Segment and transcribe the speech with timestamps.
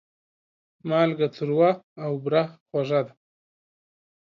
[0.89, 1.71] مالګه تروه
[2.03, 3.13] او بوره خوږه ده.